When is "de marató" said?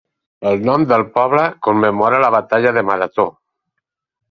2.81-3.29